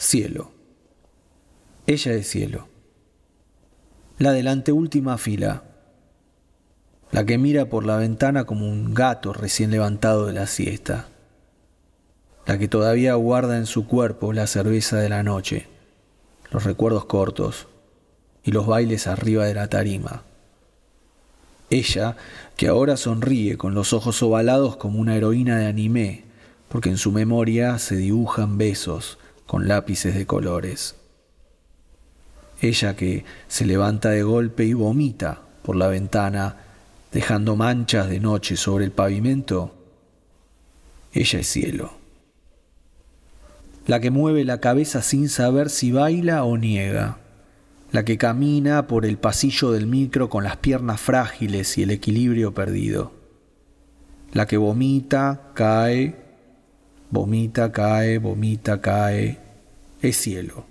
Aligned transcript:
Cielo. 0.00 0.52
Ella 1.88 2.12
es 2.12 2.30
cielo. 2.30 2.68
La 4.18 4.30
de 4.30 4.44
la 4.44 4.52
anteúltima 4.52 5.18
fila. 5.18 5.64
La 7.10 7.26
que 7.26 7.36
mira 7.36 7.68
por 7.68 7.84
la 7.84 7.96
ventana 7.96 8.44
como 8.44 8.68
un 8.68 8.94
gato 8.94 9.32
recién 9.32 9.72
levantado 9.72 10.26
de 10.26 10.34
la 10.34 10.46
siesta. 10.46 11.08
La 12.46 12.58
que 12.58 12.68
todavía 12.68 13.14
guarda 13.14 13.58
en 13.58 13.66
su 13.66 13.88
cuerpo 13.88 14.32
la 14.32 14.46
cerveza 14.46 14.98
de 14.98 15.08
la 15.08 15.24
noche, 15.24 15.66
los 16.52 16.62
recuerdos 16.62 17.06
cortos 17.06 17.66
y 18.44 18.52
los 18.52 18.68
bailes 18.68 19.08
arriba 19.08 19.46
de 19.46 19.54
la 19.54 19.68
tarima. 19.68 20.22
Ella, 21.70 22.16
que 22.56 22.68
ahora 22.68 22.96
sonríe 22.96 23.58
con 23.58 23.74
los 23.74 23.92
ojos 23.92 24.22
ovalados 24.22 24.76
como 24.76 25.00
una 25.00 25.16
heroína 25.16 25.58
de 25.58 25.66
anime, 25.66 26.24
porque 26.68 26.88
en 26.88 26.98
su 26.98 27.10
memoria 27.10 27.80
se 27.80 27.96
dibujan 27.96 28.58
besos 28.58 29.18
con 29.48 29.66
lápices 29.66 30.14
de 30.14 30.26
colores. 30.26 30.94
Ella 32.60 32.94
que 32.94 33.24
se 33.48 33.64
levanta 33.64 34.10
de 34.10 34.22
golpe 34.22 34.66
y 34.66 34.74
vomita 34.74 35.40
por 35.62 35.74
la 35.74 35.88
ventana, 35.88 36.56
dejando 37.12 37.56
manchas 37.56 38.10
de 38.10 38.20
noche 38.20 38.58
sobre 38.58 38.84
el 38.84 38.92
pavimento, 38.92 39.74
ella 41.14 41.40
es 41.40 41.46
cielo. 41.46 41.92
La 43.86 44.00
que 44.00 44.10
mueve 44.10 44.44
la 44.44 44.60
cabeza 44.60 45.00
sin 45.00 45.30
saber 45.30 45.70
si 45.70 45.92
baila 45.92 46.44
o 46.44 46.58
niega. 46.58 47.16
La 47.90 48.04
que 48.04 48.18
camina 48.18 48.86
por 48.86 49.06
el 49.06 49.16
pasillo 49.16 49.72
del 49.72 49.86
micro 49.86 50.28
con 50.28 50.44
las 50.44 50.58
piernas 50.58 51.00
frágiles 51.00 51.78
y 51.78 51.84
el 51.84 51.90
equilibrio 51.90 52.52
perdido. 52.52 53.12
La 54.34 54.46
que 54.46 54.58
vomita, 54.58 55.52
cae 55.54 56.27
Vomita, 57.10 57.72
cae, 57.72 58.18
vomita, 58.18 58.82
cae. 58.82 59.38
Es 60.02 60.18
cielo. 60.18 60.66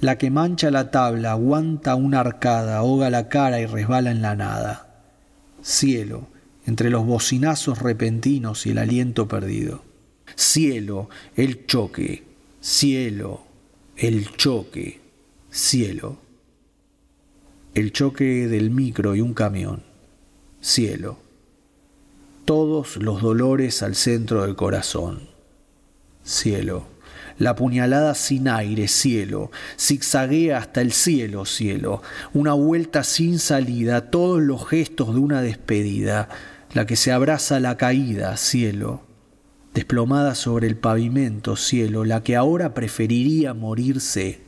La 0.00 0.16
que 0.16 0.30
mancha 0.30 0.70
la 0.70 0.92
tabla, 0.92 1.32
aguanta 1.32 1.96
una 1.96 2.20
arcada, 2.20 2.78
ahoga 2.78 3.10
la 3.10 3.28
cara 3.28 3.60
y 3.60 3.66
resbala 3.66 4.12
en 4.12 4.22
la 4.22 4.36
nada. 4.36 5.04
Cielo, 5.60 6.28
entre 6.66 6.88
los 6.88 7.04
bocinazos 7.04 7.80
repentinos 7.80 8.64
y 8.66 8.70
el 8.70 8.78
aliento 8.78 9.26
perdido. 9.26 9.82
Cielo, 10.36 11.08
el 11.34 11.66
choque. 11.66 12.22
Cielo, 12.60 13.42
el 13.96 14.30
choque. 14.36 15.00
Cielo. 15.50 16.18
El 17.74 17.90
choque 17.90 18.46
del 18.46 18.70
micro 18.70 19.16
y 19.16 19.20
un 19.20 19.34
camión. 19.34 19.82
Cielo. 20.60 21.18
Todos 22.44 22.98
los 22.98 23.20
dolores 23.20 23.82
al 23.82 23.96
centro 23.96 24.42
del 24.42 24.54
corazón 24.54 25.31
cielo. 26.24 26.86
La 27.38 27.56
puñalada 27.56 28.14
sin 28.14 28.48
aire, 28.48 28.88
cielo. 28.88 29.50
Zigzaguea 29.78 30.58
hasta 30.58 30.80
el 30.80 30.92
cielo, 30.92 31.44
cielo. 31.44 32.02
Una 32.34 32.52
vuelta 32.52 33.04
sin 33.04 33.38
salida, 33.38 34.10
todos 34.10 34.40
los 34.40 34.68
gestos 34.68 35.14
de 35.14 35.20
una 35.20 35.42
despedida. 35.42 36.28
La 36.74 36.86
que 36.86 36.96
se 36.96 37.10
abraza 37.12 37.58
la 37.60 37.76
caída, 37.76 38.36
cielo. 38.36 39.02
Desplomada 39.74 40.34
sobre 40.34 40.66
el 40.66 40.76
pavimento, 40.76 41.56
cielo. 41.56 42.04
La 42.04 42.22
que 42.22 42.36
ahora 42.36 42.74
preferiría 42.74 43.54
morirse, 43.54 44.40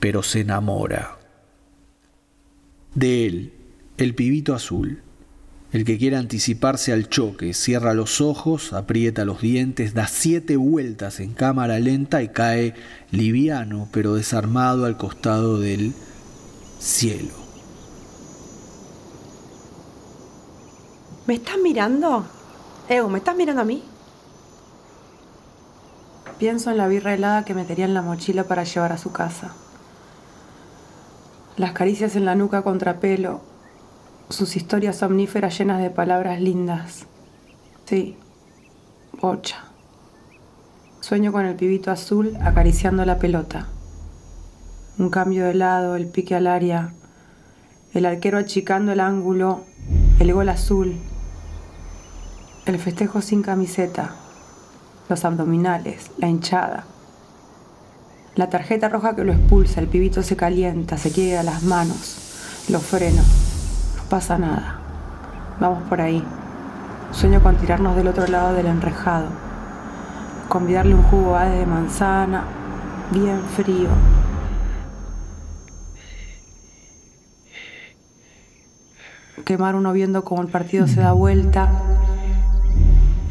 pero 0.00 0.22
se 0.22 0.40
enamora. 0.40 1.18
De 2.94 3.26
él, 3.26 3.52
el 3.96 4.14
pibito 4.14 4.54
azul 4.54 5.02
el 5.72 5.84
que 5.84 5.98
quiere 5.98 6.16
anticiparse 6.16 6.92
al 6.92 7.08
choque 7.08 7.52
cierra 7.52 7.92
los 7.92 8.22
ojos, 8.22 8.72
aprieta 8.72 9.26
los 9.26 9.42
dientes, 9.42 9.92
da 9.92 10.06
siete 10.06 10.56
vueltas 10.56 11.20
en 11.20 11.34
cámara 11.34 11.78
lenta 11.78 12.22
y 12.22 12.28
cae 12.28 12.74
liviano 13.10 13.88
pero 13.92 14.14
desarmado 14.14 14.86
al 14.86 14.96
costado 14.96 15.60
del 15.60 15.92
cielo. 16.80 17.34
¿Me 21.26 21.34
estás 21.34 21.58
mirando? 21.62 22.24
Ego, 22.88 23.10
¿me 23.10 23.18
estás 23.18 23.36
mirando 23.36 23.60
a 23.60 23.66
mí? 23.66 23.82
Pienso 26.38 26.70
en 26.70 26.78
la 26.78 26.88
birra 26.88 27.12
helada 27.12 27.44
que 27.44 27.52
metería 27.52 27.84
en 27.84 27.92
la 27.92 28.00
mochila 28.00 28.44
para 28.44 28.64
llevar 28.64 28.92
a 28.92 28.98
su 28.98 29.12
casa. 29.12 29.52
Las 31.58 31.72
caricias 31.72 32.16
en 32.16 32.24
la 32.24 32.34
nuca 32.34 32.62
contra 32.62 33.00
pelo, 33.00 33.42
sus 34.30 34.56
historias 34.56 35.02
omníferas 35.02 35.58
llenas 35.58 35.80
de 35.80 35.90
palabras 35.90 36.40
lindas. 36.40 37.06
Sí, 37.86 38.16
bocha. 39.20 39.64
Sueño 41.00 41.32
con 41.32 41.46
el 41.46 41.56
pibito 41.56 41.90
azul 41.90 42.36
acariciando 42.42 43.04
la 43.04 43.18
pelota. 43.18 43.68
Un 44.98 45.08
cambio 45.10 45.46
de 45.46 45.54
lado, 45.54 45.96
el 45.96 46.08
pique 46.08 46.34
al 46.34 46.46
área, 46.46 46.92
el 47.94 48.04
arquero 48.04 48.36
achicando 48.36 48.92
el 48.92 49.00
ángulo, 49.00 49.64
el 50.18 50.34
gol 50.34 50.50
azul, 50.50 50.96
el 52.66 52.78
festejo 52.78 53.22
sin 53.22 53.42
camiseta, 53.42 54.16
los 55.08 55.24
abdominales, 55.24 56.10
la 56.18 56.28
hinchada. 56.28 56.84
La 58.34 58.50
tarjeta 58.50 58.88
roja 58.88 59.16
que 59.16 59.24
lo 59.24 59.32
expulsa, 59.32 59.80
el 59.80 59.88
pibito 59.88 60.22
se 60.22 60.36
calienta, 60.36 60.98
se 60.98 61.10
quiere 61.10 61.38
a 61.38 61.42
las 61.42 61.62
manos, 61.62 62.66
los 62.68 62.82
frenos 62.82 63.47
pasa 64.08 64.38
nada. 64.38 64.76
Vamos 65.60 65.82
por 65.88 66.00
ahí. 66.00 66.24
Sueño 67.12 67.42
con 67.42 67.56
tirarnos 67.56 67.96
del 67.96 68.08
otro 68.08 68.26
lado 68.26 68.54
del 68.54 68.66
enrejado. 68.66 69.26
Convidarle 70.48 70.94
un 70.94 71.02
jugo 71.02 71.38
de 71.38 71.66
manzana, 71.66 72.44
bien 73.10 73.40
frío. 73.56 73.88
Quemar 79.44 79.74
uno 79.76 79.92
viendo 79.92 80.24
cómo 80.24 80.42
el 80.42 80.48
partido 80.48 80.86
se 80.86 81.00
da 81.00 81.12
vuelta 81.12 81.70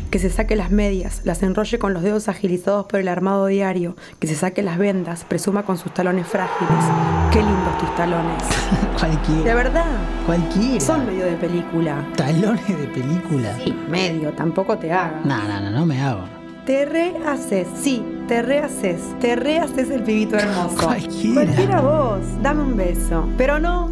que 0.09 0.19
se 0.19 0.29
saque 0.29 0.55
las 0.55 0.71
medias, 0.71 1.21
las 1.23 1.43
enrolle 1.43 1.79
con 1.79 1.93
los 1.93 2.03
dedos 2.03 2.27
agilizados 2.29 2.85
por 2.85 2.99
el 2.99 3.07
armado 3.07 3.47
diario, 3.47 3.95
que 4.19 4.27
se 4.27 4.35
saque 4.35 4.63
las 4.63 4.77
vendas, 4.77 5.25
presuma 5.25 5.63
con 5.63 5.77
sus 5.77 5.93
talones 5.93 6.27
frágiles. 6.27 6.83
Qué 7.31 7.39
lindos 7.39 7.77
tus 7.77 7.95
talones. 7.95 8.43
Cualquiera. 8.99 9.43
De 9.43 9.53
verdad. 9.53 9.97
Cualquiera. 10.25 10.79
Son 10.79 11.05
medio 11.05 11.25
de 11.25 11.35
película. 11.35 12.05
¿Talones 12.15 12.67
de 12.67 12.87
película? 12.87 13.55
Sí, 13.63 13.75
medio, 13.89 14.31
tampoco 14.33 14.77
te 14.77 14.91
hagas. 14.91 15.25
No, 15.25 15.37
no, 15.47 15.59
no, 15.61 15.71
no 15.71 15.85
me 15.85 16.01
hago. 16.01 16.23
Te 16.65 16.85
rehaces, 16.85 17.67
sí, 17.81 18.03
te 18.27 18.41
rehaces. 18.41 18.99
Te 19.21 19.35
rehaces 19.37 19.89
el 19.89 20.03
pibito 20.03 20.35
hermoso. 20.35 20.75
Cualquiera. 20.75 21.45
Cualquiera 21.45 21.81
vos. 21.81 22.19
Dame 22.41 22.63
un 22.63 22.75
beso. 22.75 23.25
Pero 23.37 23.57
no, 23.59 23.89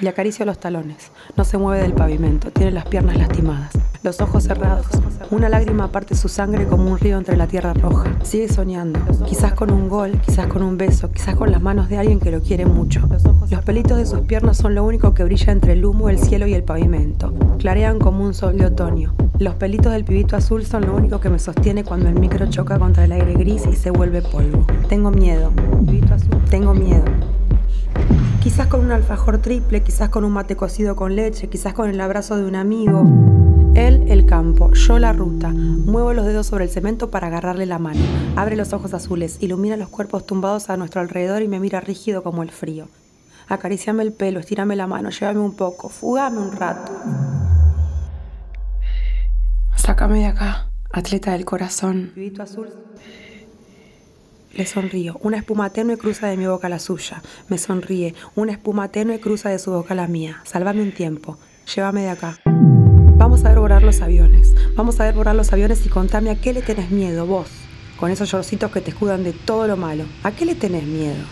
Le 0.00 0.10
acaricio 0.10 0.44
los 0.44 0.60
talones. 0.60 1.10
No 1.36 1.44
se 1.44 1.58
mueve 1.58 1.82
del 1.82 1.92
pavimento. 1.92 2.52
Tiene 2.52 2.70
las 2.70 2.86
piernas 2.86 3.16
lastimadas. 3.16 3.72
Los 4.04 4.20
ojos 4.20 4.44
cerrados. 4.44 4.86
Una 5.32 5.48
lágrima 5.48 5.90
parte 5.90 6.14
su 6.14 6.28
sangre 6.28 6.68
como 6.68 6.92
un 6.92 6.98
río 6.98 7.18
entre 7.18 7.36
la 7.36 7.48
tierra 7.48 7.74
roja. 7.74 8.16
Sigue 8.22 8.48
soñando. 8.48 9.00
Quizás 9.26 9.54
con 9.54 9.72
un 9.72 9.88
gol, 9.88 10.12
quizás 10.24 10.46
con 10.46 10.62
un 10.62 10.78
beso, 10.78 11.10
quizás 11.10 11.34
con 11.34 11.50
las 11.50 11.60
manos 11.60 11.88
de 11.88 11.98
alguien 11.98 12.20
que 12.20 12.30
lo 12.30 12.40
quiere 12.40 12.64
mucho. 12.64 13.08
Los 13.50 13.64
pelitos 13.64 13.98
de 13.98 14.06
sus 14.06 14.20
piernas 14.20 14.58
son 14.58 14.76
lo 14.76 14.84
único 14.84 15.14
que 15.14 15.24
brilla 15.24 15.52
entre 15.52 15.72
el 15.72 15.84
humo, 15.84 16.08
el 16.08 16.20
cielo 16.20 16.46
y 16.46 16.54
el 16.54 16.62
pavimento. 16.62 17.34
Clarean 17.58 17.98
como 17.98 18.24
un 18.24 18.34
sol 18.34 18.56
de 18.56 18.66
otoño. 18.66 19.14
Los 19.40 19.54
pelitos 19.54 19.92
del 19.92 20.04
pibito 20.04 20.36
azul 20.36 20.64
son 20.64 20.86
lo 20.86 20.94
único 20.94 21.18
que 21.18 21.28
me 21.28 21.40
sostiene 21.40 21.82
cuando 21.82 22.08
el 22.08 22.14
micro 22.14 22.46
choca 22.46 22.78
contra 22.78 23.04
el 23.04 23.10
aire 23.10 23.34
gris 23.34 23.66
y 23.66 23.74
se 23.74 23.90
vuelve 23.90 24.22
polvo. 24.22 24.64
Tengo 24.88 25.10
miedo. 25.10 25.50
Tengo 26.50 26.72
miedo. 26.72 27.04
Quizás 28.42 28.68
con 28.68 28.84
un 28.84 28.92
alfajor 28.92 29.38
triple, 29.38 29.82
quizás 29.82 30.10
con 30.10 30.24
un 30.24 30.32
mate 30.32 30.54
cocido 30.54 30.94
con 30.94 31.16
leche, 31.16 31.48
quizás 31.48 31.74
con 31.74 31.90
el 31.90 32.00
abrazo 32.00 32.36
de 32.36 32.44
un 32.44 32.54
amigo. 32.54 33.04
Él 33.74 34.04
el 34.08 34.26
campo, 34.26 34.72
yo 34.74 35.00
la 35.00 35.12
ruta. 35.12 35.48
Muevo 35.50 36.12
los 36.12 36.24
dedos 36.24 36.46
sobre 36.46 36.64
el 36.64 36.70
cemento 36.70 37.10
para 37.10 37.26
agarrarle 37.26 37.66
la 37.66 37.80
mano. 37.80 38.00
Abre 38.36 38.54
los 38.54 38.72
ojos 38.72 38.94
azules, 38.94 39.38
ilumina 39.40 39.76
los 39.76 39.88
cuerpos 39.88 40.24
tumbados 40.24 40.70
a 40.70 40.76
nuestro 40.76 41.00
alrededor 41.00 41.42
y 41.42 41.48
me 41.48 41.58
mira 41.58 41.80
rígido 41.80 42.22
como 42.22 42.44
el 42.44 42.52
frío. 42.52 42.88
Acariciame 43.48 44.04
el 44.04 44.12
pelo, 44.12 44.38
estírame 44.38 44.76
la 44.76 44.86
mano, 44.86 45.10
llévame 45.10 45.40
un 45.40 45.56
poco, 45.56 45.88
fugame 45.88 46.38
un 46.38 46.52
rato. 46.52 46.92
Sácame 49.74 50.20
de 50.20 50.26
acá, 50.26 50.68
atleta 50.92 51.32
del 51.32 51.44
corazón. 51.44 52.12
azul. 52.40 52.68
Le 54.58 54.66
sonrío. 54.66 55.20
Una 55.22 55.36
espuma 55.36 55.70
tenue 55.70 55.96
cruza 55.96 56.26
de 56.26 56.36
mi 56.36 56.48
boca 56.48 56.68
la 56.68 56.80
suya. 56.80 57.22
Me 57.46 57.58
sonríe. 57.58 58.16
Una 58.34 58.50
espuma 58.50 58.88
tenue 58.88 59.20
cruza 59.20 59.50
de 59.50 59.60
su 59.60 59.70
boca 59.70 59.94
la 59.94 60.08
mía. 60.08 60.40
Sálvame 60.42 60.82
un 60.82 60.90
tiempo. 60.90 61.38
Llévame 61.76 62.02
de 62.02 62.08
acá. 62.08 62.40
Vamos 62.44 63.44
a 63.44 63.50
ver 63.50 63.60
volar 63.60 63.84
los 63.84 64.00
aviones. 64.00 64.52
Vamos 64.74 64.98
a 64.98 65.04
ver 65.04 65.14
volar 65.14 65.36
los 65.36 65.52
aviones 65.52 65.86
y 65.86 65.88
contame 65.88 66.30
a 66.30 66.40
qué 66.40 66.52
le 66.52 66.62
tenés 66.62 66.90
miedo 66.90 67.24
vos. 67.24 67.46
Con 68.00 68.10
esos 68.10 68.32
llorcitos 68.32 68.72
que 68.72 68.80
te 68.80 68.90
escudan 68.90 69.22
de 69.22 69.32
todo 69.32 69.68
lo 69.68 69.76
malo. 69.76 70.06
¿A 70.24 70.32
qué 70.32 70.44
le 70.44 70.56
tenés 70.56 70.82
miedo? 70.82 71.24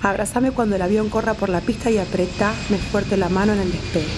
Abrazame 0.00 0.50
cuando 0.50 0.76
el 0.76 0.82
avión 0.82 1.10
corra 1.10 1.34
por 1.34 1.50
la 1.50 1.60
pista 1.60 1.90
y 1.90 1.98
apretame 1.98 2.78
fuerte 2.90 3.18
la 3.18 3.28
mano 3.28 3.52
en 3.52 3.60
el 3.60 3.70
despegue. 3.70 4.08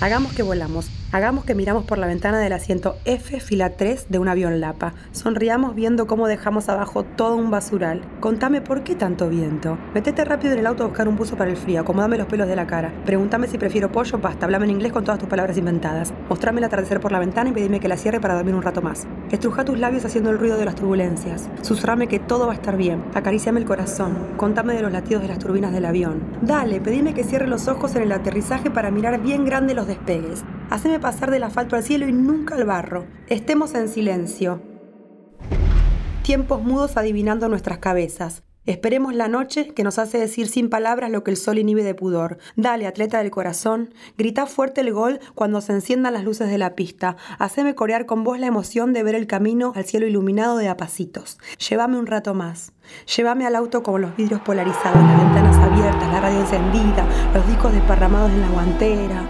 Hagamos 0.00 0.32
que 0.32 0.44
volamos. 0.44 0.86
Hagamos 1.14 1.44
que 1.44 1.54
miramos 1.54 1.84
por 1.84 1.98
la 1.98 2.08
ventana 2.08 2.40
del 2.40 2.52
asiento 2.52 2.96
F, 3.04 3.38
fila 3.38 3.76
3 3.76 4.06
de 4.08 4.18
un 4.18 4.26
avión 4.26 4.60
Lapa. 4.60 4.94
Sonriamos 5.12 5.76
viendo 5.76 6.08
cómo 6.08 6.26
dejamos 6.26 6.68
abajo 6.68 7.04
todo 7.04 7.36
un 7.36 7.52
basural. 7.52 8.02
Contame 8.18 8.60
por 8.60 8.82
qué 8.82 8.96
tanto 8.96 9.28
viento. 9.28 9.78
Metete 9.94 10.24
rápido 10.24 10.54
en 10.54 10.58
el 10.58 10.66
auto 10.66 10.82
a 10.82 10.86
buscar 10.88 11.06
un 11.06 11.14
buzo 11.14 11.36
para 11.36 11.52
el 11.52 11.56
frío. 11.56 11.82
Acomodame 11.82 12.18
los 12.18 12.26
pelos 12.26 12.48
de 12.48 12.56
la 12.56 12.66
cara. 12.66 12.92
Pregúntame 13.06 13.46
si 13.46 13.58
prefiero 13.58 13.92
pollo 13.92 14.16
o 14.16 14.20
pasta. 14.20 14.46
Hablame 14.46 14.64
en 14.64 14.72
inglés 14.72 14.92
con 14.92 15.04
todas 15.04 15.20
tus 15.20 15.28
palabras 15.28 15.56
inventadas. 15.56 16.12
Mostrame 16.28 16.58
el 16.58 16.64
atardecer 16.64 16.98
por 16.98 17.12
la 17.12 17.20
ventana 17.20 17.50
y 17.50 17.52
pedime 17.52 17.78
que 17.78 17.86
la 17.86 17.96
cierre 17.96 18.18
para 18.18 18.34
dormir 18.34 18.56
un 18.56 18.62
rato 18.62 18.82
más. 18.82 19.06
Estruja 19.30 19.64
tus 19.64 19.78
labios 19.78 20.04
haciendo 20.04 20.30
el 20.30 20.38
ruido 20.40 20.56
de 20.56 20.64
las 20.64 20.74
turbulencias. 20.74 21.48
Susurrame 21.62 22.08
que 22.08 22.18
todo 22.18 22.48
va 22.48 22.54
a 22.54 22.56
estar 22.56 22.76
bien. 22.76 23.04
Acaríciame 23.14 23.60
el 23.60 23.66
corazón. 23.66 24.18
Contame 24.36 24.74
de 24.74 24.82
los 24.82 24.90
latidos 24.90 25.22
de 25.22 25.28
las 25.28 25.38
turbinas 25.38 25.72
del 25.72 25.84
avión. 25.84 26.24
Dale, 26.42 26.80
pedime 26.80 27.14
que 27.14 27.22
cierre 27.22 27.46
los 27.46 27.68
ojos 27.68 27.94
en 27.94 28.02
el 28.02 28.10
aterrizaje 28.10 28.68
para 28.68 28.90
mirar 28.90 29.22
bien 29.22 29.44
grande 29.44 29.74
los 29.74 29.86
despegues. 29.86 30.42
Haceme 30.70 30.98
pasar 30.98 31.30
del 31.30 31.44
asfalto 31.44 31.76
al 31.76 31.84
cielo 31.84 32.08
y 32.08 32.12
nunca 32.12 32.54
al 32.54 32.64
barro. 32.64 33.06
Estemos 33.28 33.74
en 33.74 33.88
silencio. 33.88 34.62
Tiempos 36.22 36.62
mudos 36.62 36.96
adivinando 36.96 37.48
nuestras 37.48 37.78
cabezas. 37.78 38.42
Esperemos 38.66 39.14
la 39.14 39.28
noche 39.28 39.74
que 39.74 39.84
nos 39.84 39.98
hace 39.98 40.16
decir 40.16 40.48
sin 40.48 40.70
palabras 40.70 41.10
lo 41.10 41.22
que 41.22 41.30
el 41.30 41.36
sol 41.36 41.58
inhibe 41.58 41.82
de 41.82 41.94
pudor. 41.94 42.38
Dale, 42.56 42.86
atleta 42.86 43.18
del 43.18 43.30
corazón, 43.30 43.92
grita 44.16 44.46
fuerte 44.46 44.80
el 44.80 44.90
gol 44.90 45.20
cuando 45.34 45.60
se 45.60 45.74
enciendan 45.74 46.14
las 46.14 46.24
luces 46.24 46.48
de 46.48 46.56
la 46.56 46.74
pista. 46.74 47.16
Haceme 47.38 47.74
corear 47.74 48.06
con 48.06 48.24
vos 48.24 48.38
la 48.38 48.46
emoción 48.46 48.94
de 48.94 49.02
ver 49.02 49.16
el 49.16 49.26
camino 49.26 49.74
al 49.76 49.84
cielo 49.84 50.06
iluminado 50.06 50.56
de 50.56 50.68
apacitos. 50.68 51.38
Llévame 51.68 51.98
un 51.98 52.06
rato 52.06 52.32
más. 52.32 52.72
Llévame 53.14 53.46
al 53.46 53.54
auto 53.54 53.82
con 53.82 54.00
los 54.00 54.16
vidrios 54.16 54.40
polarizados, 54.40 54.96
las 54.96 55.18
ventanas 55.18 55.56
abiertas, 55.58 56.08
la 56.10 56.20
radio 56.22 56.40
encendida, 56.40 57.06
los 57.34 57.46
discos 57.46 57.70
desparramados 57.70 58.30
en 58.30 58.40
la 58.40 58.48
guantera. 58.48 59.28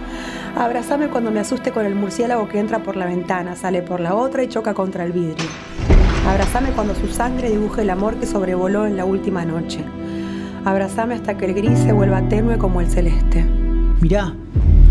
Abrázame 0.57 1.09
cuando 1.09 1.31
me 1.31 1.41
asuste 1.41 1.71
con 1.71 1.85
el 1.85 1.95
murciélago 1.95 2.47
que 2.47 2.59
entra 2.59 2.81
por 2.81 2.95
la 2.95 3.05
ventana, 3.05 3.57
sale 3.57 3.81
por 3.81 3.99
la 3.99 4.15
otra 4.15 4.41
y 4.41 4.47
choca 4.47 4.73
contra 4.73 5.03
el 5.03 5.11
vidrio. 5.11 5.49
Abrázame 6.25 6.69
cuando 6.69 6.95
su 6.95 7.07
sangre 7.07 7.49
dibuje 7.49 7.81
el 7.81 7.89
amor 7.89 8.15
que 8.15 8.25
sobrevoló 8.25 8.85
en 8.85 8.95
la 8.95 9.03
última 9.03 9.43
noche. 9.43 9.83
Abrázame 10.63 11.15
hasta 11.15 11.35
que 11.35 11.47
el 11.47 11.55
gris 11.55 11.77
se 11.79 11.91
vuelva 11.91 12.21
tenue 12.29 12.57
como 12.57 12.79
el 12.79 12.87
celeste. 12.87 13.45
Mirá, 13.99 14.33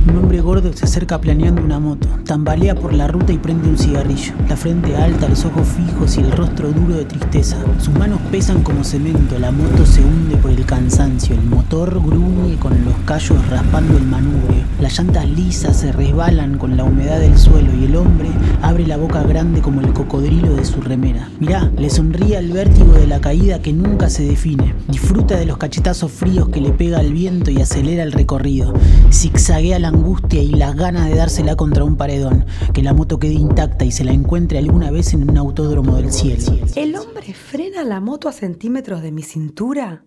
un 0.07 0.19
hombre 0.19 0.43
gordo 0.43 0.71
se 0.75 0.85
acerca 0.85 1.19
planeando 1.19 1.63
una 1.63 1.81
moto, 1.81 2.09
tambalea 2.27 2.75
por 2.75 2.93
la 2.93 3.09
ruta 3.09 3.33
y 3.33 3.39
prende 3.39 3.67
un 3.71 3.79
cigarrillo. 3.79 4.35
La 4.51 4.57
frente 4.57 4.95
alta, 4.95 5.31
los 5.31 5.47
ojos 5.47 5.67
fijos 5.67 6.19
y 6.19 6.21
el 6.21 6.31
rostro 6.33 6.73
duro 6.73 6.95
de 6.95 7.07
tristeza. 7.07 7.57
Sus 7.79 7.95
manos 7.95 8.21
pesan 8.31 8.63
como 8.63 8.85
cemento, 8.85 9.39
la 9.39 9.51
moto 9.51 9.87
se 9.87 10.03
hunde 10.03 10.37
por 10.37 10.51
el 10.51 10.54
cansancio, 10.65 11.35
el 11.35 11.43
motor 11.43 12.01
gruñe 12.03 12.57
con 12.57 12.85
los 12.85 12.95
callos 13.05 13.47
raspando 13.49 13.97
el 13.97 14.05
manubrio. 14.05 14.65
Las 14.81 14.99
llantas 14.99 15.29
lisas 15.29 15.79
se 15.79 15.93
resbalan 15.93 16.59
con 16.59 16.77
la 16.77 16.85
humedad 16.85 17.21
del 17.21 17.39
suelo 17.39 17.73
y 17.75 17.85
el 17.85 17.97
hombre 17.97 18.29
abre 18.63 18.87
la 18.87 18.97
boca 18.97 19.23
grande 19.23 19.61
como 19.61 19.81
el 19.81 19.93
cocodrilo 19.93 20.55
de 20.55 20.65
su 20.65 20.81
remera. 20.81 21.29
Mirá, 21.41 21.71
le 21.77 21.91
sonríe 21.91 22.37
al 22.37 22.51
vértigo 22.51 22.93
de 22.93 23.07
la 23.07 23.21
caída 23.21 23.61
que 23.61 23.73
nunca 23.73 24.09
se 24.09 24.25
define. 24.25 24.75
Disfruta 24.89 25.37
de 25.37 25.47
los 25.47 25.59
cachetazos 25.59 26.11
fríos 26.11 26.49
que 26.49 26.61
le 26.61 26.71
pega 26.71 27.01
el 27.01 27.13
viento 27.13 27.51
y 27.51 27.61
acelera 27.61 28.03
el 28.03 28.13
recorrido. 28.13 28.75
Zigzaguea 29.13 29.79
la 29.79 29.89
angustia 29.89 30.43
y 30.43 30.53
las 30.53 30.75
ganas 30.75 31.09
de 31.09 31.17
dársela 31.17 31.57
contra 31.57 31.85
un 31.85 31.97
paredón, 31.97 32.47
que 32.73 32.83
la 32.83 32.95
moto 32.95 33.19
quede 33.19 33.35
intacta 33.35 33.85
y 33.85 33.93
se 33.93 34.05
la 34.05 34.13
encuentre 34.13 34.59
alguna 34.59 34.91
vez 34.91 35.15
en 35.15 35.29
un 35.29 35.37
autódromo 35.37 35.97
del 35.97 36.13
cielo. 36.13 36.59
¿El 36.75 36.97
hombre 36.97 37.35
frena 37.35 37.85
la 37.85 38.01
moto 38.01 38.29
a 38.29 38.33
centímetros 38.33 39.03
de 39.03 39.13
mi 39.13 39.23
cintura? 39.23 40.05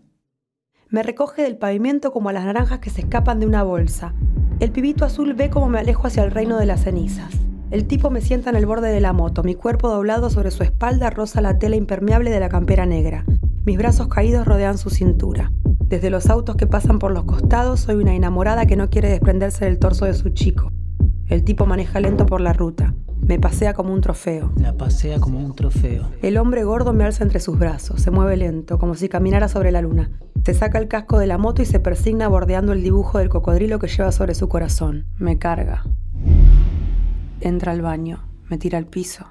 Me 0.89 1.03
recoge 1.03 1.41
del 1.41 1.57
pavimento 1.57 2.13
como 2.13 2.29
a 2.29 2.33
las 2.33 2.45
naranjas 2.45 2.79
que 2.79 2.89
se 2.89 3.01
escapan 3.01 3.41
de 3.41 3.45
una 3.45 3.61
bolsa. 3.61 4.13
El 4.61 4.71
pibito 4.71 5.03
azul 5.03 5.33
ve 5.33 5.49
cómo 5.49 5.67
me 5.67 5.79
alejo 5.79 6.07
hacia 6.07 6.23
el 6.23 6.31
reino 6.31 6.57
de 6.57 6.65
las 6.65 6.83
cenizas. 6.83 7.33
El 7.71 7.87
tipo 7.87 8.09
me 8.09 8.21
sienta 8.21 8.51
en 8.51 8.55
el 8.55 8.65
borde 8.65 8.89
de 8.89 9.01
la 9.01 9.11
moto, 9.11 9.43
mi 9.43 9.53
cuerpo 9.53 9.89
doblado 9.89 10.29
sobre 10.29 10.49
su 10.49 10.63
espalda 10.63 11.09
roza 11.09 11.41
la 11.41 11.59
tela 11.59 11.75
impermeable 11.75 12.31
de 12.31 12.39
la 12.39 12.47
campera 12.47 12.85
negra. 12.85 13.25
Mis 13.65 13.77
brazos 13.77 14.07
caídos 14.07 14.47
rodean 14.47 14.77
su 14.77 14.89
cintura. 14.89 15.51
Desde 15.81 16.09
los 16.09 16.29
autos 16.29 16.55
que 16.55 16.67
pasan 16.67 16.99
por 16.99 17.11
los 17.11 17.25
costados 17.25 17.81
soy 17.81 17.95
una 17.95 18.15
enamorada 18.15 18.65
que 18.65 18.77
no 18.77 18.89
quiere 18.89 19.09
desprenderse 19.09 19.65
del 19.65 19.79
torso 19.79 20.05
de 20.05 20.13
su 20.13 20.29
chico. 20.29 20.71
El 21.27 21.43
tipo 21.43 21.65
maneja 21.65 21.99
lento 21.99 22.25
por 22.25 22.39
la 22.39 22.53
ruta. 22.53 22.93
Me 23.19 23.37
pasea 23.37 23.73
como 23.73 23.93
un 23.93 23.99
trofeo. 23.99 24.53
La 24.55 24.71
pasea 24.77 25.19
como 25.19 25.39
un 25.39 25.53
trofeo. 25.53 26.07
El 26.21 26.37
hombre 26.37 26.63
gordo 26.63 26.93
me 26.93 27.03
alza 27.03 27.25
entre 27.25 27.41
sus 27.41 27.59
brazos, 27.59 28.01
se 28.01 28.09
mueve 28.09 28.37
lento, 28.37 28.79
como 28.79 28.95
si 28.95 29.09
caminara 29.09 29.49
sobre 29.49 29.73
la 29.73 29.81
luna. 29.81 30.11
Se 30.45 30.53
saca 30.53 30.77
el 30.77 30.87
casco 30.87 31.19
de 31.19 31.27
la 31.27 31.37
moto 31.37 31.61
y 31.61 31.65
se 31.65 31.79
persigna 31.79 32.27
bordeando 32.27 32.71
el 32.73 32.83
dibujo 32.83 33.19
del 33.19 33.29
cocodrilo 33.29 33.79
que 33.79 33.87
lleva 33.87 34.11
sobre 34.11 34.33
su 34.33 34.47
corazón. 34.47 35.05
Me 35.17 35.37
carga. 35.37 35.83
Entra 37.41 37.73
al 37.73 37.81
baño, 37.81 38.23
me 38.49 38.57
tira 38.57 38.77
al 38.77 38.85
piso. 38.85 39.27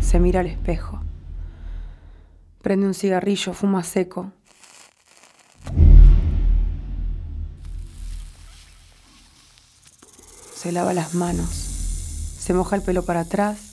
Se 0.00 0.18
mira 0.18 0.40
al 0.40 0.46
espejo. 0.46 1.00
Prende 2.62 2.86
un 2.86 2.94
cigarrillo, 2.94 3.52
fuma 3.52 3.84
seco, 3.84 4.32
Se 10.58 10.72
lava 10.72 10.92
las 10.92 11.14
manos, 11.14 11.48
se 11.48 12.52
moja 12.52 12.74
el 12.74 12.82
pelo 12.82 13.04
para 13.04 13.20
atrás, 13.20 13.67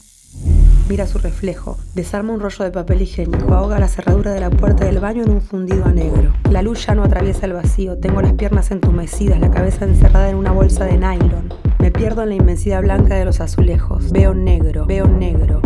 mira 0.88 1.08
su 1.08 1.18
reflejo, 1.18 1.78
desarma 1.96 2.34
un 2.34 2.40
rollo 2.40 2.64
de 2.64 2.72
papel 2.72 3.02
higiénico, 3.02 3.54
ahoga 3.54 3.80
la 3.80 3.88
cerradura 3.88 4.34
de 4.34 4.40
la 4.40 4.50
puerta 4.50 4.86
del 4.86 5.00
baño 5.00 5.24
en 5.24 5.32
un 5.32 5.42
fundido 5.42 5.86
a 5.86 5.92
negro. 5.92 6.34
La 6.52 6.62
luz 6.62 6.86
ya 6.86 6.96
no 6.96 7.04
atraviesa 7.04 7.46
el 7.46 7.54
vacío, 7.54 7.98
tengo 7.98 8.22
las 8.22 8.34
piernas 8.34 8.72
entumecidas, 8.72 9.40
la 9.40 9.52
cabeza 9.52 9.86
encerrada 9.86 10.30
en 10.30 10.36
una 10.36 10.52
bolsa 10.52 10.86
de 10.86 10.98
nylon. 10.98 11.54
Me 11.80 11.92
pierdo 11.92 12.24
en 12.24 12.30
la 12.30 12.36
inmensidad 12.36 12.82
blanca 12.82 13.16
de 13.16 13.26
los 13.26 13.40
azulejos. 13.42 14.12
Veo 14.12 14.34
negro, 14.34 14.86
veo 14.86 15.08
negro. 15.08 15.62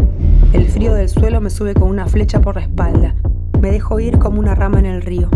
El 0.53 0.67
frío 0.67 0.93
del 0.93 1.09
suelo 1.09 1.41
me 1.41 1.49
sube 1.49 1.73
con 1.73 1.89
una 1.89 2.07
flecha 2.07 2.41
por 2.41 2.55
la 2.55 2.61
espalda. 2.61 3.15
Me 3.59 3.71
dejo 3.71 3.99
ir 3.99 4.17
como 4.19 4.39
una 4.39 4.55
rama 4.55 4.79
en 4.79 4.85
el 4.85 5.01
río. 5.01 5.29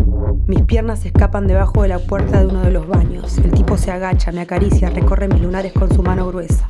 Mis 0.45 0.61
piernas 0.63 0.99
se 0.99 1.07
escapan 1.07 1.47
debajo 1.47 1.83
de 1.83 1.87
la 1.87 1.99
puerta 1.99 2.41
de 2.41 2.47
uno 2.47 2.63
de 2.63 2.71
los 2.71 2.85
baños. 2.85 3.37
El 3.37 3.51
tipo 3.51 3.77
se 3.77 3.91
agacha, 3.91 4.33
me 4.33 4.41
acaricia, 4.41 4.89
recorre 4.89 5.29
mis 5.29 5.41
lunares 5.41 5.71
con 5.71 5.89
su 5.93 6.03
mano 6.03 6.27
gruesa. 6.27 6.67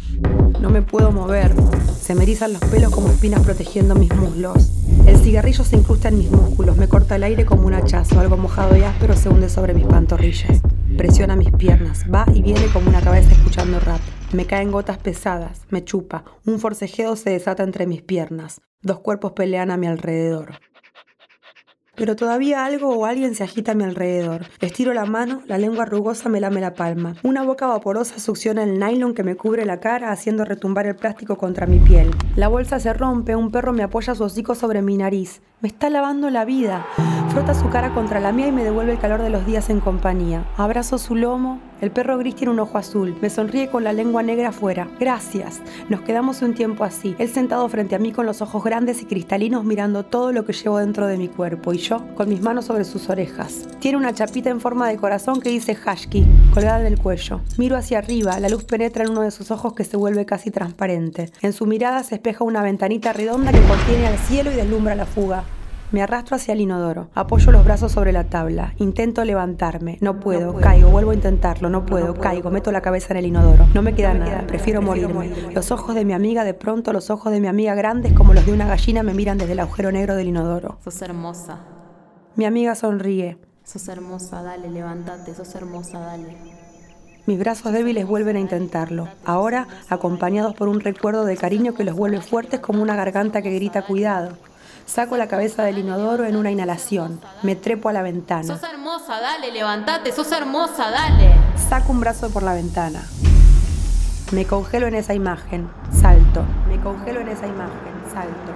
No 0.60 0.70
me 0.70 0.84
puedo 0.84 1.12
mover. 1.12 1.56
Se 2.00 2.14
me 2.14 2.22
erizan 2.24 2.54
los 2.54 2.64
pelos 2.66 2.92
como 2.92 3.08
espinas 3.08 3.42
protegiendo 3.42 3.96
mis 3.96 4.14
muslos. 4.14 4.70
El 5.08 5.18
cigarrillo 5.18 5.64
se 5.64 5.76
incrusta 5.76 6.10
en 6.10 6.20
mis 6.20 6.30
músculos, 6.30 6.78
me 6.78 6.88
corta 6.88 7.16
el 7.16 7.24
aire 7.24 7.46
como 7.46 7.66
un 7.66 7.74
hachazo. 7.74 8.20
Algo 8.20 8.38
mojado 8.38 8.78
y 8.78 8.84
áspero 8.84 9.16
se 9.16 9.30
hunde 9.30 9.50
sobre 9.50 9.74
mis 9.74 9.88
pantorrillas. 9.88 10.62
Presiona 10.96 11.36
mis 11.36 11.52
piernas, 11.52 12.06
va 12.14 12.26
y 12.32 12.44
viene 12.44 12.68
como 12.72 12.90
una 12.90 13.02
cabeza 13.02 13.32
escuchando 13.32 13.80
rap. 13.80 14.02
Me 14.34 14.46
caen 14.46 14.72
gotas 14.72 15.00
pesadas, 15.00 15.62
me 15.70 15.84
chupa. 15.84 16.24
Un 16.46 16.60
forcejeo 16.60 17.16
se 17.16 17.32
desata 17.32 17.64
entre 17.64 17.88
mis 17.88 18.04
piernas. 18.04 18.62
Dos 18.84 19.00
cuerpos 19.00 19.32
pelean 19.32 19.72
a 19.72 19.78
mi 19.78 19.88
alrededor. 19.88 20.60
Pero 21.96 22.16
todavía 22.16 22.66
algo 22.66 22.90
o 22.90 23.06
alguien 23.06 23.36
se 23.36 23.44
agita 23.44 23.74
a 23.74 23.76
mi 23.76 23.84
alrededor. 23.84 24.48
Estiro 24.62 24.96
la 24.96 25.06
mano, 25.06 25.44
la 25.46 25.60
lengua 25.60 25.86
rugosa 25.86 26.28
me 26.28 26.40
lame 26.40 26.60
la 26.60 26.74
palma. 26.74 27.14
Una 27.22 27.44
boca 27.44 27.68
vaporosa 27.68 28.18
succiona 28.18 28.64
el 28.64 28.80
nylon 28.80 29.14
que 29.14 29.24
me 29.24 29.36
cubre 29.36 29.64
la 29.64 29.80
cara, 29.80 30.12
haciendo 30.12 30.44
retumbar 30.44 30.88
el 30.88 30.96
plástico 30.96 31.38
contra 31.38 31.68
mi 31.68 31.78
piel. 31.78 32.10
La 32.36 32.48
bolsa 32.48 32.80
se 32.80 32.94
rompe, 32.94 33.36
un 33.36 33.52
perro 33.52 33.74
me 33.74 33.84
apoya 33.84 34.16
su 34.16 34.24
hocico 34.24 34.56
sobre 34.56 34.82
mi 34.82 34.98
nariz. 34.98 35.42
Me 35.62 35.70
está 35.70 35.92
lavando 35.92 36.32
la 36.32 36.46
vida. 36.46 36.86
Frota 37.30 37.54
su 37.54 37.70
cara 37.70 37.94
contra 37.94 38.20
la 38.20 38.32
mía 38.32 38.48
y 38.48 38.52
me 38.52 38.64
devuelve 38.64 38.94
el 38.94 39.00
calor 39.00 39.22
de 39.22 39.30
los 39.30 39.46
días 39.46 39.70
en 39.70 39.80
compañía. 39.80 40.46
Abrazo 40.58 40.98
su 40.98 41.16
lomo. 41.16 41.62
El 41.84 41.92
perro 41.92 42.18
gris 42.18 42.34
tiene 42.34 42.54
un 42.54 42.62
ojo 42.62 42.78
azul. 42.78 43.14
Me 43.22 43.30
sonríe 43.30 43.70
con 43.70 43.84
la 43.84 43.92
lengua 43.92 44.24
negra 44.24 44.48
afuera. 44.48 44.88
Gracias. 45.02 45.60
Nos 45.90 46.00
quedamos 46.00 46.42
un 46.42 46.54
tiempo 46.54 46.86
así. 46.86 47.14
Él 47.20 47.28
sentado 47.28 47.68
frente 47.68 47.94
a 47.94 48.00
mí 48.00 48.14
con 48.14 48.26
los 48.26 48.42
ojos 48.42 48.64
grandes 48.64 49.02
y 49.02 49.06
cristalinos 49.06 49.66
mirando 49.66 50.06
todo 50.06 50.32
lo 50.32 50.46
que 50.46 50.54
llevo 50.54 50.78
dentro 50.78 51.08
de 51.08 51.18
mi 51.18 51.28
cuerpo 51.28 51.74
y 51.74 51.80
yo 51.80 51.98
con 52.16 52.30
mis 52.30 52.40
manos 52.40 52.64
sobre 52.64 52.86
sus 52.86 53.10
orejas. 53.10 53.68
Tiene 53.82 53.98
una 53.98 54.14
chapita 54.14 54.50
en 54.50 54.62
forma 54.62 54.88
de 54.88 54.96
corazón 54.96 55.42
que 55.42 55.50
dice 55.50 55.76
Hashki, 55.76 56.26
colgada 56.54 56.80
del 56.80 56.98
cuello. 56.98 57.42
Miro 57.58 57.76
hacia 57.76 57.98
arriba. 57.98 58.40
La 58.40 58.48
luz 58.48 58.64
penetra 58.64 59.04
en 59.04 59.12
uno 59.12 59.24
de 59.24 59.32
sus 59.32 59.52
ojos 59.52 59.74
que 59.74 59.84
se 59.84 59.98
vuelve 59.98 60.26
casi 60.26 60.52
transparente. 60.52 61.34
En 61.42 61.52
su 61.52 61.66
mirada 61.66 62.02
se 62.04 62.16
espeja 62.16 62.46
una 62.46 62.62
ventanita 62.62 63.12
redonda 63.12 63.52
que 63.52 63.60
contiene 63.60 64.08
al 64.08 64.18
cielo 64.20 64.54
y 64.54 64.56
deslumbra 64.56 64.96
la 64.96 65.06
fuga. 65.06 65.44
Me 65.94 66.02
arrastro 66.02 66.36
hacia 66.36 66.56
el 66.56 66.62
inodoro. 66.62 67.10
Apoyo 67.14 67.52
los 67.52 67.64
brazos 67.64 67.92
sobre 67.92 68.12
la 68.12 68.24
tabla. 68.24 68.74
Intento 68.80 69.24
levantarme. 69.24 70.00
No 70.02 70.20
puedo. 70.20 70.56
Caigo. 70.56 70.90
Vuelvo 70.90 71.12
a 71.12 71.14
intentarlo. 71.14 71.70
No 71.70 71.86
puedo. 71.86 72.16
Caigo. 72.16 72.50
Meto 72.50 72.72
la 72.72 72.82
cabeza 72.82 73.14
en 73.14 73.18
el 73.18 73.28
inodoro. 73.28 73.68
No 73.76 73.84
me 73.84 73.94
queda 73.94 74.16
nada. 74.16 74.48
Prefiero 74.48 74.82
morirme. 74.82 75.30
Los 75.54 75.70
ojos 75.70 75.94
de 75.94 76.04
mi 76.04 76.14
amiga, 76.14 76.46
de 76.46 76.56
pronto, 76.56 76.94
los 76.94 77.12
ojos 77.12 77.32
de 77.32 77.40
mi 77.40 77.48
amiga 77.48 77.76
grandes 77.76 78.14
como 78.14 78.34
los 78.34 78.44
de 78.44 78.54
una 78.54 78.66
gallina 78.66 79.04
me 79.04 79.14
miran 79.14 79.38
desde 79.38 79.52
el 79.52 79.60
agujero 79.60 79.92
negro 79.92 80.16
del 80.16 80.30
inodoro. 80.30 80.80
Sos 80.84 81.00
hermosa. 81.04 81.60
Mi 82.38 82.46
amiga 82.46 82.74
sonríe. 82.74 83.38
Sos 83.64 83.88
hermosa, 83.88 84.42
dale, 84.42 84.72
levántate. 84.72 85.36
Sos 85.36 85.54
hermosa, 85.54 86.00
dale. 86.00 86.36
Mis 87.28 87.38
brazos 87.38 87.72
débiles 87.72 88.08
vuelven 88.08 88.36
a 88.36 88.40
intentarlo, 88.40 89.08
ahora 89.24 89.68
acompañados 89.88 90.56
por 90.56 90.68
un 90.68 90.82
recuerdo 90.82 91.24
de 91.24 91.38
cariño 91.38 91.74
que 91.74 91.86
los 91.86 91.96
vuelve 91.96 92.20
fuertes 92.20 92.60
como 92.60 92.82
una 92.82 92.98
garganta 92.98 93.42
que 93.42 93.54
grita 93.54 93.84
cuidado. 93.84 94.36
Saco 94.86 95.18
la 95.18 95.28
cabeza 95.28 95.64
del 95.64 95.80
inodoro 95.80 96.26
en 96.26 96.36
una 96.36 96.52
inhalación. 96.52 97.20
Me 97.42 97.56
trepo 97.56 97.90
a 97.90 97.94
la 97.94 98.02
ventana. 98.02 98.44
Sos 98.44 98.64
hermosa, 98.64 99.20
dale, 99.20 99.52
levántate. 99.52 100.12
Sos 100.12 100.32
hermosa, 100.32 100.92
dale. 100.92 101.34
Saco 101.70 101.92
un 101.92 102.00
brazo 102.00 102.30
por 102.30 102.44
la 102.44 102.54
ventana. 102.54 103.02
Me 104.32 104.46
congelo 104.46 104.88
en 104.88 104.96
esa 104.96 105.14
imagen. 105.14 105.70
Salto. 105.92 106.44
Me 106.68 106.80
congelo 106.80 107.22
en 107.22 107.30
esa 107.30 107.48
imagen. 107.48 107.94
Salto. 108.14 108.53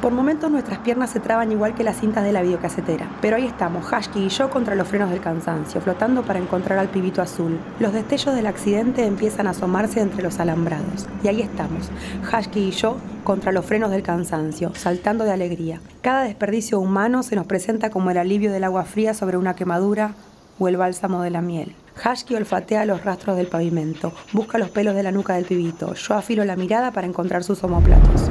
Por 0.00 0.12
momentos 0.12 0.50
nuestras 0.50 0.78
piernas 0.78 1.10
se 1.10 1.20
traban 1.20 1.52
igual 1.52 1.74
que 1.74 1.84
las 1.84 2.00
cintas 2.00 2.24
de 2.24 2.32
la 2.32 2.40
videocasetera, 2.40 3.06
pero 3.20 3.36
ahí 3.36 3.44
estamos, 3.44 3.84
Hashki 3.84 4.20
y 4.20 4.28
yo 4.30 4.48
contra 4.48 4.74
los 4.74 4.88
frenos 4.88 5.10
del 5.10 5.20
cansancio, 5.20 5.82
flotando 5.82 6.22
para 6.22 6.38
encontrar 6.38 6.78
al 6.78 6.88
pibito 6.88 7.20
azul. 7.20 7.58
Los 7.78 7.92
destellos 7.92 8.34
del 8.34 8.46
accidente 8.46 9.04
empiezan 9.04 9.46
a 9.46 9.50
asomarse 9.50 10.00
entre 10.00 10.22
los 10.22 10.40
alambrados, 10.40 11.06
y 11.22 11.28
ahí 11.28 11.42
estamos, 11.42 11.90
Hashki 12.22 12.60
y 12.60 12.70
yo 12.70 12.96
contra 13.24 13.52
los 13.52 13.66
frenos 13.66 13.90
del 13.90 14.02
cansancio, 14.02 14.74
saltando 14.74 15.24
de 15.24 15.32
alegría. 15.32 15.82
Cada 16.00 16.22
desperdicio 16.22 16.80
humano 16.80 17.22
se 17.22 17.36
nos 17.36 17.44
presenta 17.44 17.90
como 17.90 18.10
el 18.10 18.16
alivio 18.16 18.52
del 18.52 18.64
agua 18.64 18.84
fría 18.84 19.12
sobre 19.12 19.36
una 19.36 19.54
quemadura 19.54 20.14
o 20.58 20.66
el 20.68 20.78
bálsamo 20.78 21.20
de 21.20 21.30
la 21.30 21.42
miel. 21.42 21.74
Hashki 21.96 22.36
olfatea 22.36 22.86
los 22.86 23.04
rastros 23.04 23.36
del 23.36 23.48
pavimento, 23.48 24.14
busca 24.32 24.56
los 24.56 24.70
pelos 24.70 24.94
de 24.94 25.02
la 25.02 25.12
nuca 25.12 25.34
del 25.34 25.44
pibito. 25.44 25.92
Yo 25.92 26.14
afilo 26.14 26.42
la 26.46 26.56
mirada 26.56 26.90
para 26.90 27.06
encontrar 27.06 27.44
sus 27.44 27.62
omoplatos. 27.62 28.30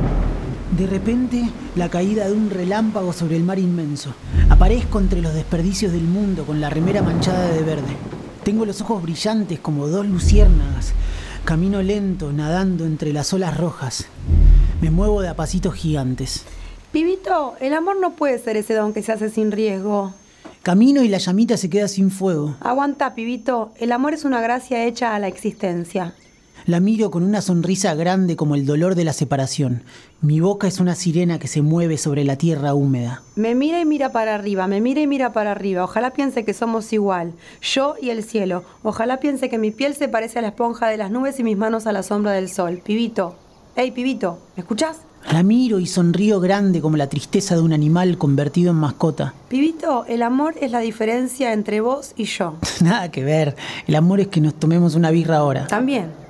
De 0.77 0.85
repente, 0.85 1.49
la 1.75 1.89
caída 1.89 2.27
de 2.27 2.33
un 2.33 2.49
relámpago 2.49 3.11
sobre 3.11 3.35
el 3.35 3.43
mar 3.43 3.59
inmenso. 3.59 4.13
Aparezco 4.49 4.99
entre 4.99 5.21
los 5.21 5.33
desperdicios 5.33 5.91
del 5.91 6.03
mundo 6.03 6.45
con 6.45 6.61
la 6.61 6.69
remera 6.69 7.01
manchada 7.01 7.49
de 7.49 7.63
verde. 7.63 7.97
Tengo 8.43 8.65
los 8.65 8.79
ojos 8.81 9.01
brillantes 9.01 9.59
como 9.59 9.87
dos 9.87 10.07
luciérnagas. 10.07 10.93
Camino 11.43 11.81
lento, 11.81 12.31
nadando 12.31 12.85
entre 12.85 13.13
las 13.13 13.33
olas 13.33 13.57
rojas. 13.57 14.05
Me 14.81 14.91
muevo 14.91 15.21
de 15.21 15.29
a 15.29 15.35
pasitos 15.35 15.73
gigantes. 15.73 16.45
Pibito, 16.91 17.55
el 17.59 17.73
amor 17.73 17.97
no 17.99 18.15
puede 18.15 18.39
ser 18.39 18.55
ese 18.55 18.75
don 18.75 18.93
que 18.93 19.03
se 19.03 19.11
hace 19.11 19.29
sin 19.29 19.51
riesgo. 19.51 20.13
Camino 20.63 21.03
y 21.03 21.07
la 21.07 21.17
llamita 21.17 21.57
se 21.57 21.69
queda 21.69 21.87
sin 21.87 22.11
fuego. 22.11 22.55
Aguanta, 22.59 23.15
pibito. 23.15 23.71
El 23.77 23.91
amor 23.91 24.13
es 24.13 24.23
una 24.23 24.39
gracia 24.39 24.85
hecha 24.85 25.15
a 25.15 25.19
la 25.19 25.27
existencia. 25.27 26.13
La 26.69 26.79
miro 26.79 27.09
con 27.09 27.23
una 27.23 27.41
sonrisa 27.41 27.95
grande 27.95 28.35
como 28.35 28.53
el 28.53 28.67
dolor 28.67 28.93
de 28.93 29.03
la 29.03 29.11
separación. 29.11 29.81
Mi 30.21 30.39
boca 30.39 30.67
es 30.67 30.79
una 30.79 30.93
sirena 30.93 31.39
que 31.39 31.47
se 31.47 31.63
mueve 31.63 31.97
sobre 31.97 32.23
la 32.23 32.35
tierra 32.35 32.75
húmeda. 32.75 33.23
Me 33.35 33.55
mira 33.55 33.81
y 33.81 33.85
mira 33.85 34.11
para 34.11 34.35
arriba, 34.35 34.67
me 34.67 34.79
mira 34.79 35.01
y 35.01 35.07
mira 35.07 35.33
para 35.33 35.49
arriba. 35.49 35.83
Ojalá 35.83 36.13
piense 36.13 36.45
que 36.45 36.53
somos 36.53 36.93
igual, 36.93 37.33
yo 37.59 37.95
y 37.99 38.11
el 38.11 38.23
cielo. 38.23 38.63
Ojalá 38.83 39.19
piense 39.19 39.49
que 39.49 39.57
mi 39.57 39.71
piel 39.71 39.95
se 39.95 40.09
parece 40.09 40.37
a 40.37 40.43
la 40.43 40.49
esponja 40.49 40.89
de 40.89 40.97
las 40.97 41.09
nubes 41.09 41.39
y 41.39 41.43
mis 41.43 41.57
manos 41.57 41.87
a 41.87 41.91
la 41.91 42.03
sombra 42.03 42.33
del 42.33 42.51
sol. 42.51 42.83
Pibito, 42.85 43.35
hey, 43.75 43.89
pibito, 43.89 44.37
¿me 44.55 44.61
escuchás? 44.61 44.97
La 45.31 45.41
miro 45.41 45.79
y 45.79 45.87
sonrío 45.87 46.39
grande 46.39 46.81
como 46.81 46.97
la 46.97 47.09
tristeza 47.09 47.55
de 47.55 47.61
un 47.61 47.73
animal 47.73 48.19
convertido 48.19 48.69
en 48.69 48.77
mascota. 48.77 49.33
Pibito, 49.47 50.05
el 50.05 50.21
amor 50.21 50.53
es 50.61 50.71
la 50.71 50.81
diferencia 50.81 51.51
entre 51.51 51.81
vos 51.81 52.13
y 52.15 52.25
yo. 52.25 52.57
Nada 52.83 53.09
que 53.09 53.23
ver. 53.23 53.55
El 53.87 53.95
amor 53.95 54.19
es 54.19 54.27
que 54.27 54.39
nos 54.39 54.53
tomemos 54.53 54.93
una 54.93 55.09
birra 55.09 55.37
ahora. 55.37 55.65
También. 55.65 56.28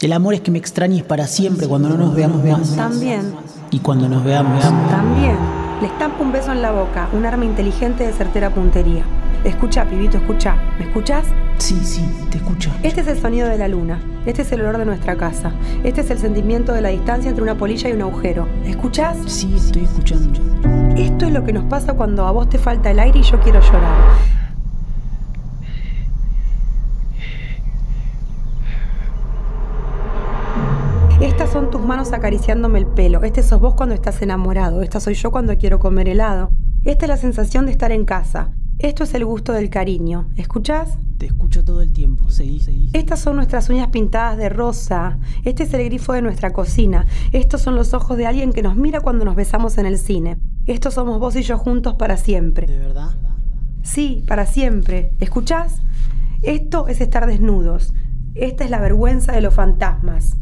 El 0.00 0.12
amor 0.12 0.34
es 0.34 0.42
que 0.42 0.50
me 0.50 0.58
extrañes 0.58 1.02
para 1.04 1.26
siempre 1.26 1.66
cuando 1.66 1.88
no 1.88 1.96
nos 1.96 2.14
veamos 2.14 2.44
más. 2.44 2.76
También. 2.76 3.32
Y 3.70 3.78
cuando 3.78 4.06
nos 4.10 4.22
veamos. 4.24 4.62
veamos. 4.62 4.90
También. 4.90 5.36
Le 5.80 5.86
estampo 5.86 6.22
un 6.22 6.32
beso 6.32 6.52
en 6.52 6.60
la 6.60 6.70
boca, 6.70 7.08
un 7.14 7.24
arma 7.24 7.46
inteligente 7.46 8.06
de 8.06 8.12
certera 8.12 8.50
puntería. 8.50 9.04
Escucha, 9.44 9.86
pibito, 9.86 10.18
escucha. 10.18 10.56
¿Me 10.78 10.84
escuchas? 10.84 11.24
Sí, 11.56 11.80
sí, 11.82 12.06
te 12.30 12.36
escucho. 12.36 12.70
Este 12.82 13.00
es 13.00 13.06
el 13.06 13.18
sonido 13.18 13.48
de 13.48 13.56
la 13.56 13.68
luna. 13.68 13.98
Este 14.26 14.42
es 14.42 14.52
el 14.52 14.60
olor 14.60 14.76
de 14.76 14.84
nuestra 14.84 15.16
casa. 15.16 15.52
Este 15.82 16.02
es 16.02 16.10
el 16.10 16.18
sentimiento 16.18 16.74
de 16.74 16.82
la 16.82 16.90
distancia 16.90 17.30
entre 17.30 17.42
una 17.42 17.56
polilla 17.56 17.88
y 17.88 17.92
un 17.94 18.02
agujero. 18.02 18.46
¿Escuchas? 18.66 19.16
Sí, 19.26 19.54
estoy 19.56 19.84
escuchando. 19.84 20.40
Esto 20.94 21.24
es 21.24 21.32
lo 21.32 21.42
que 21.42 21.54
nos 21.54 21.64
pasa 21.64 21.94
cuando 21.94 22.26
a 22.26 22.32
vos 22.32 22.50
te 22.50 22.58
falta 22.58 22.90
el 22.90 22.98
aire 22.98 23.20
y 23.20 23.22
yo 23.22 23.40
quiero 23.40 23.60
llorar. 23.60 23.96
Manos 31.86 32.12
acariciándome 32.12 32.78
el 32.78 32.86
pelo. 32.86 33.22
Este 33.22 33.42
sos 33.42 33.60
vos 33.60 33.74
cuando 33.74 33.94
estás 33.94 34.20
enamorado. 34.22 34.82
Esta 34.82 35.00
soy 35.00 35.14
yo 35.14 35.30
cuando 35.30 35.56
quiero 35.56 35.78
comer 35.78 36.08
helado. 36.08 36.50
Esta 36.84 37.06
es 37.06 37.08
la 37.08 37.16
sensación 37.16 37.66
de 37.66 37.72
estar 37.72 37.92
en 37.92 38.04
casa. 38.04 38.50
Esto 38.78 39.04
es 39.04 39.14
el 39.14 39.24
gusto 39.24 39.52
del 39.52 39.70
cariño. 39.70 40.28
¿Escuchás? 40.36 40.98
Te 41.18 41.26
escucho 41.26 41.64
todo 41.64 41.80
el 41.80 41.92
tiempo. 41.92 42.30
Seguí, 42.30 42.60
seguí. 42.60 42.90
Estas 42.92 43.20
son 43.20 43.36
nuestras 43.36 43.70
uñas 43.70 43.88
pintadas 43.88 44.36
de 44.36 44.48
rosa. 44.48 45.18
Este 45.44 45.62
es 45.62 45.72
el 45.72 45.84
grifo 45.84 46.12
de 46.12 46.22
nuestra 46.22 46.52
cocina. 46.52 47.06
Estos 47.32 47.62
son 47.62 47.74
los 47.74 47.94
ojos 47.94 48.18
de 48.18 48.26
alguien 48.26 48.52
que 48.52 48.62
nos 48.62 48.76
mira 48.76 49.00
cuando 49.00 49.24
nos 49.24 49.34
besamos 49.34 49.78
en 49.78 49.86
el 49.86 49.98
cine. 49.98 50.38
Estos 50.66 50.94
somos 50.94 51.18
vos 51.18 51.36
y 51.36 51.42
yo 51.42 51.56
juntos 51.56 51.94
para 51.94 52.16
siempre. 52.16 52.66
¿De 52.66 52.78
verdad? 52.78 53.10
Sí, 53.82 54.24
para 54.28 54.44
siempre. 54.46 55.12
¿Escuchás? 55.20 55.80
Esto 56.42 56.88
es 56.88 57.00
estar 57.00 57.26
desnudos. 57.26 57.94
Esta 58.34 58.64
es 58.64 58.70
la 58.70 58.80
vergüenza 58.80 59.32
de 59.32 59.40
los 59.40 59.54
fantasmas. 59.54 60.36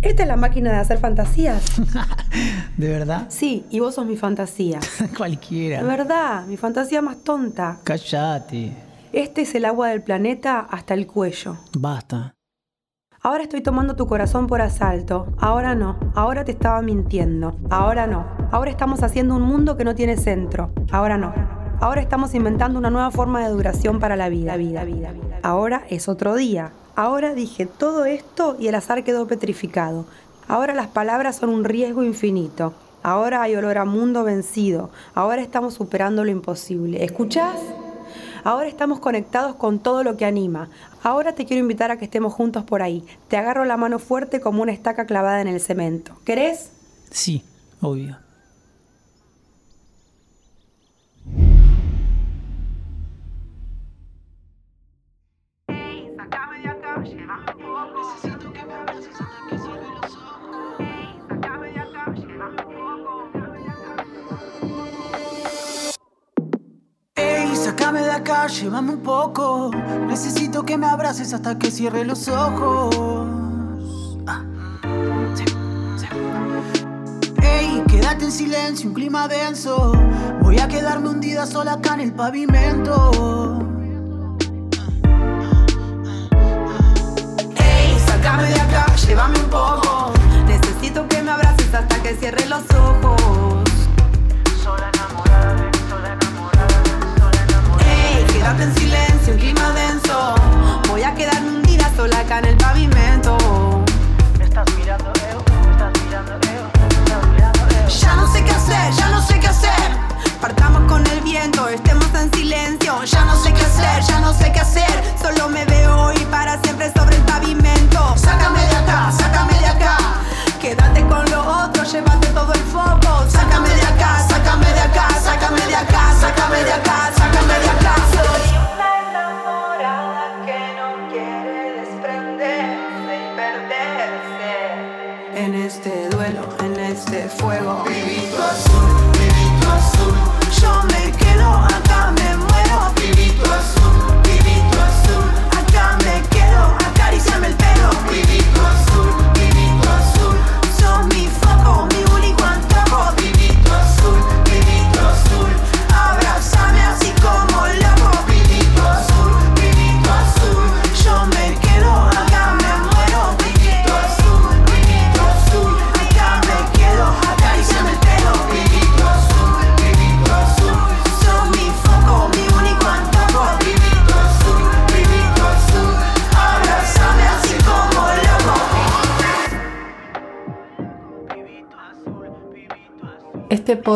Esta 0.00 0.22
es 0.22 0.28
la 0.28 0.36
máquina 0.36 0.70
de 0.70 0.76
hacer 0.76 0.98
fantasías. 0.98 1.72
¿De 2.76 2.88
verdad? 2.88 3.26
Sí, 3.28 3.66
y 3.68 3.80
vos 3.80 3.96
sos 3.96 4.06
mi 4.06 4.16
fantasía. 4.16 4.78
Cualquiera. 5.16 5.82
De 5.82 5.88
verdad, 5.88 6.46
mi 6.46 6.56
fantasía 6.56 7.02
más 7.02 7.24
tonta. 7.24 7.80
Cállate. 7.82 8.72
Este 9.12 9.42
es 9.42 9.54
el 9.56 9.64
agua 9.64 9.88
del 9.88 10.02
planeta 10.02 10.60
hasta 10.60 10.94
el 10.94 11.08
cuello. 11.08 11.56
Basta. 11.76 12.34
Ahora 13.20 13.42
estoy 13.42 13.60
tomando 13.60 13.96
tu 13.96 14.06
corazón 14.06 14.46
por 14.46 14.62
asalto. 14.62 15.34
Ahora 15.38 15.74
no. 15.74 15.98
Ahora 16.14 16.44
te 16.44 16.52
estaba 16.52 16.80
mintiendo. 16.80 17.58
Ahora 17.68 18.06
no. 18.06 18.24
Ahora 18.52 18.70
estamos 18.70 19.02
haciendo 19.02 19.34
un 19.34 19.42
mundo 19.42 19.76
que 19.76 19.82
no 19.82 19.96
tiene 19.96 20.16
centro. 20.16 20.72
Ahora 20.92 21.18
no. 21.18 21.34
Ahora 21.80 22.00
estamos 22.00 22.34
inventando 22.34 22.78
una 22.78 22.90
nueva 22.90 23.10
forma 23.10 23.44
de 23.44 23.50
duración 23.50 23.98
para 23.98 24.14
la 24.14 24.28
vida. 24.28 24.56
vida, 24.56 24.84
vida, 24.84 25.10
vida. 25.10 25.40
Ahora 25.42 25.82
es 25.90 26.08
otro 26.08 26.36
día. 26.36 26.72
Ahora 26.98 27.32
dije 27.32 27.64
todo 27.64 28.06
esto 28.06 28.56
y 28.58 28.66
el 28.66 28.74
azar 28.74 29.04
quedó 29.04 29.28
petrificado. 29.28 30.04
Ahora 30.48 30.74
las 30.74 30.88
palabras 30.88 31.36
son 31.36 31.50
un 31.50 31.62
riesgo 31.62 32.02
infinito. 32.02 32.74
Ahora 33.04 33.40
hay 33.40 33.54
olor 33.54 33.78
a 33.78 33.84
mundo 33.84 34.24
vencido. 34.24 34.90
Ahora 35.14 35.40
estamos 35.40 35.74
superando 35.74 36.24
lo 36.24 36.32
imposible. 36.32 37.04
¿Escuchás? 37.04 37.54
Ahora 38.42 38.66
estamos 38.66 38.98
conectados 38.98 39.54
con 39.54 39.78
todo 39.78 40.02
lo 40.02 40.16
que 40.16 40.24
anima. 40.24 40.70
Ahora 41.04 41.36
te 41.36 41.44
quiero 41.44 41.60
invitar 41.60 41.92
a 41.92 41.98
que 41.98 42.06
estemos 42.06 42.34
juntos 42.34 42.64
por 42.64 42.82
ahí. 42.82 43.04
Te 43.28 43.36
agarro 43.36 43.64
la 43.64 43.76
mano 43.76 44.00
fuerte 44.00 44.40
como 44.40 44.60
una 44.60 44.72
estaca 44.72 45.06
clavada 45.06 45.40
en 45.40 45.46
el 45.46 45.60
cemento. 45.60 46.16
¿Querés? 46.24 46.72
Sí, 47.12 47.44
obvio. 47.80 48.16
Sácame 67.88 68.04
de 68.04 68.10
acá, 68.10 68.46
llévame 68.48 68.92
un 68.92 69.02
poco. 69.02 69.70
Necesito 70.08 70.62
que 70.62 70.76
me 70.76 70.86
abraces 70.86 71.32
hasta 71.32 71.58
que 71.58 71.70
cierre 71.70 72.04
los 72.04 72.28
ojos. 72.28 72.94
Ah. 74.26 74.42
Ey, 77.42 77.82
quédate 77.88 78.26
en 78.26 78.32
silencio, 78.32 78.90
un 78.90 78.94
clima 78.94 79.26
denso. 79.26 79.92
Voy 80.42 80.58
a 80.58 80.68
quedarme 80.68 81.08
hundida 81.08 81.46
sola 81.46 81.74
acá 81.74 81.94
en 81.94 82.00
el 82.00 82.12
pavimento. 82.12 83.58
Ey, 87.56 87.98
sácame 88.06 88.48
de 88.50 88.60
acá, 88.60 88.94
llévame 88.96 89.38
un 89.38 89.50
poco. 89.50 90.12
Necesito 90.46 91.08
que 91.08 91.22
me 91.22 91.30
abraces 91.30 91.72
hasta 91.72 92.02
que 92.02 92.14
cierre 92.16 92.44
los 92.50 92.70
ojos. 92.70 92.97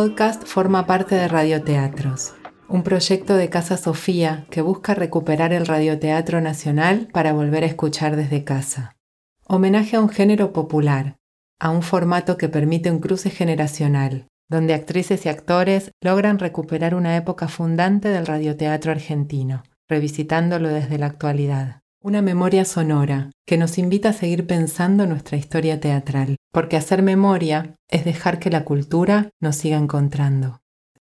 Podcast 0.02 0.42
forma 0.42 0.84
parte 0.84 1.14
de 1.14 1.28
Radioteatros, 1.28 2.34
un 2.68 2.82
proyecto 2.82 3.36
de 3.36 3.48
Casa 3.48 3.76
Sofía 3.76 4.46
que 4.50 4.60
busca 4.60 4.94
recuperar 4.94 5.52
el 5.52 5.64
radioteatro 5.64 6.40
nacional 6.40 7.06
para 7.12 7.32
volver 7.32 7.62
a 7.62 7.68
escuchar 7.68 8.16
desde 8.16 8.42
casa. 8.42 8.96
Homenaje 9.46 9.94
a 9.94 10.00
un 10.00 10.08
género 10.08 10.52
popular, 10.52 11.18
a 11.60 11.70
un 11.70 11.82
formato 11.82 12.36
que 12.36 12.48
permite 12.48 12.90
un 12.90 12.98
cruce 12.98 13.30
generacional, 13.30 14.26
donde 14.50 14.74
actrices 14.74 15.24
y 15.24 15.28
actores 15.28 15.92
logran 16.02 16.40
recuperar 16.40 16.96
una 16.96 17.16
época 17.16 17.46
fundante 17.46 18.08
del 18.08 18.26
radioteatro 18.26 18.90
argentino, 18.90 19.62
revisitándolo 19.88 20.68
desde 20.68 20.98
la 20.98 21.06
actualidad. 21.06 21.81
Una 22.04 22.20
memoria 22.20 22.64
sonora 22.64 23.30
que 23.46 23.56
nos 23.56 23.78
invita 23.78 24.08
a 24.08 24.12
seguir 24.12 24.44
pensando 24.44 25.06
nuestra 25.06 25.36
historia 25.36 25.78
teatral, 25.78 26.34
porque 26.50 26.76
hacer 26.76 27.00
memoria 27.00 27.76
es 27.88 28.04
dejar 28.04 28.40
que 28.40 28.50
la 28.50 28.64
cultura 28.64 29.30
nos 29.40 29.54
siga 29.54 29.78
encontrando. 29.78 30.61